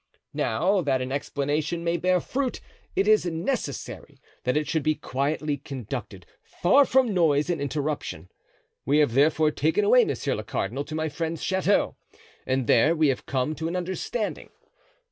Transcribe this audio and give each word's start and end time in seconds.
Now, 0.33 0.81
that 0.81 0.99
an 0.99 1.11
explanation 1.11 1.83
may 1.83 1.95
bear 1.95 2.19
fruit, 2.19 2.59
it 2.95 3.07
is 3.07 3.27
necessary 3.27 4.19
that 4.45 4.57
it 4.57 4.67
should 4.67 4.81
be 4.81 4.95
quietly 4.95 5.57
conducted, 5.57 6.25
far 6.41 6.85
from 6.85 7.13
noise 7.13 7.51
and 7.51 7.61
interruption. 7.61 8.27
We 8.83 8.97
have 8.97 9.13
therefore 9.13 9.51
taken 9.51 9.85
away 9.85 10.03
monsieur 10.05 10.33
le 10.33 10.43
cardinal 10.43 10.85
to 10.85 10.95
my 10.95 11.07
friend's 11.07 11.43
chateau 11.43 11.97
and 12.47 12.65
there 12.65 12.95
we 12.95 13.09
have 13.09 13.27
come 13.27 13.53
to 13.53 13.67
an 13.67 13.75
understanding. 13.75 14.49